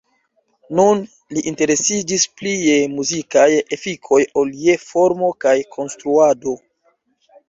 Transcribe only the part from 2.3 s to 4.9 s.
pli je muzikaj efikoj ol je